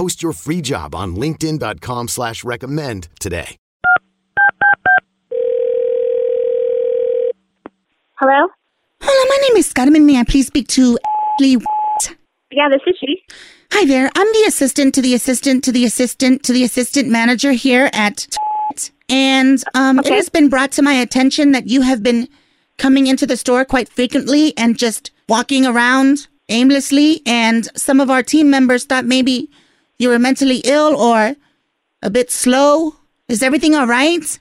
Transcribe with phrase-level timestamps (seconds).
[0.00, 3.58] Post your free job on linkedin.com slash recommend today.
[8.14, 8.48] Hello?
[9.02, 10.06] Hello, my name is Carmen.
[10.06, 10.98] May I please speak to
[11.38, 11.58] Lee?
[12.50, 13.22] Yeah, this is she.
[13.72, 14.10] Hi there.
[14.16, 18.26] I'm the assistant to the assistant to the assistant to the assistant manager here at
[19.10, 22.26] and um, it has been brought to my attention that you have been
[22.78, 28.22] coming into the store quite frequently and just walking around aimlessly and some of our
[28.22, 29.50] team members thought maybe
[30.00, 31.36] you were mentally ill or
[32.02, 32.96] a bit slow.
[33.28, 34.38] Is everything all right?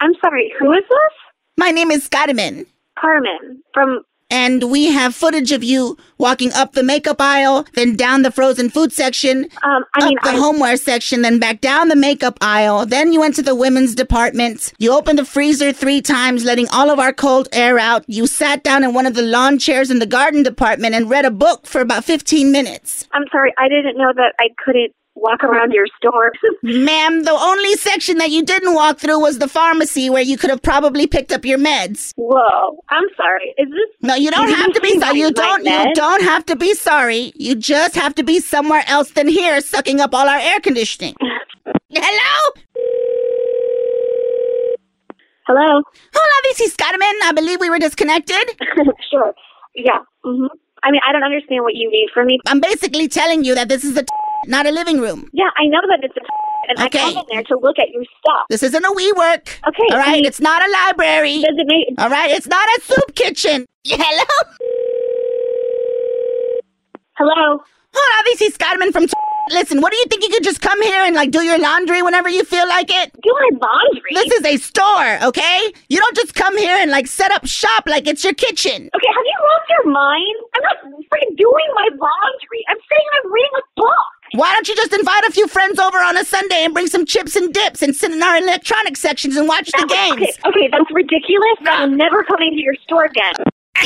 [0.00, 1.14] I'm sorry, who is this?
[1.56, 2.66] My name is Carmen.
[2.98, 4.02] Carmen from
[4.34, 8.68] and we have footage of you walking up the makeup aisle, then down the frozen
[8.68, 12.36] food section, um I mean up the I homeware section, then back down the makeup
[12.40, 12.84] aisle.
[12.84, 14.72] Then you went to the women's department.
[14.78, 18.04] You opened the freezer three times, letting all of our cold air out.
[18.08, 21.24] You sat down in one of the lawn chairs in the garden department and read
[21.24, 23.06] a book for about 15 minutes.
[23.12, 24.92] I'm sorry, I didn't know that I couldn't
[25.24, 26.30] walk around your store.
[26.62, 30.50] Ma'am, the only section that you didn't walk through was the pharmacy where you could
[30.50, 32.12] have probably picked up your meds.
[32.16, 32.78] Whoa.
[32.90, 33.54] I'm sorry.
[33.58, 35.18] Is this No, you don't have to be sorry.
[35.18, 35.64] You don't.
[35.64, 37.32] You don't have to be sorry.
[37.34, 41.14] You just have to be somewhere else than here, sucking up all our air conditioning.
[41.90, 42.62] Hello.
[45.46, 45.82] Hello?
[46.14, 47.16] Hola, this is Carmen.
[47.24, 48.44] I believe we were disconnected.
[49.10, 49.32] sure.
[49.74, 49.98] Yeah.
[50.24, 50.46] hmm
[50.86, 52.38] I mean, I don't understand what you need from me.
[52.46, 54.08] I'm basically telling you that this is a t-
[54.46, 55.28] not a living room.
[55.32, 56.20] Yeah, I know that it's a
[56.68, 56.98] and Okay.
[56.98, 58.46] I come in there to look at your stuff.
[58.48, 59.48] This isn't a WeWork.
[59.68, 60.12] Okay, All I right.
[60.16, 61.36] mean- It's not a library.
[61.42, 62.30] Does it make All right.
[62.30, 63.66] It's not a soup kitchen.
[63.86, 64.24] Hello.
[67.16, 67.60] Hello?
[67.94, 69.06] Hola, this is Carmen from.
[69.06, 69.12] T-
[69.50, 72.00] Listen, what do you think you could just come here and like do your laundry
[72.00, 73.12] whenever you feel like it?
[73.22, 74.10] Do my laundry.
[74.14, 75.70] This is a store, okay?
[75.90, 78.88] You don't just come here and like set up shop like it's your kitchen.
[78.96, 80.36] Okay, have you lost your mind?
[80.56, 80.76] I'm not
[81.12, 82.64] freaking doing my laundry.
[82.70, 84.06] I'm saying I'm reading a book.
[84.34, 87.06] Why don't you just invite a few friends over on a Sunday and bring some
[87.06, 90.36] chips and dips and sit in our electronic sections and watch the Okay, games?
[90.44, 91.56] okay, that's ridiculous.
[91.68, 93.34] I'm never coming to your store again.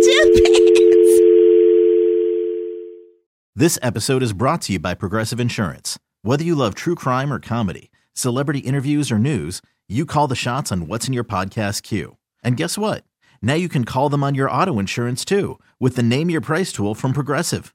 [0.00, 0.46] Stupid.
[3.56, 5.98] This episode is brought to you by Progressive Insurance.
[6.22, 10.70] Whether you love true crime or comedy, celebrity interviews or news, you call the shots
[10.70, 12.16] on what's in your podcast queue.
[12.44, 13.04] And guess what?
[13.42, 16.72] Now you can call them on your auto insurance too with the Name Your Price
[16.72, 17.74] tool from Progressive.